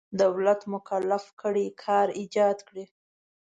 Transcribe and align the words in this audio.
دولت 0.21 0.61
مکلف 0.73 1.23
کړی 1.41 1.67
کار 1.83 2.07
ایجاد 2.19 2.57
کړي. 2.67 2.85